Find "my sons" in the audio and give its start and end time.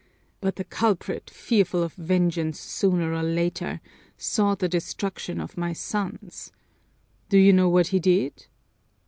5.59-6.51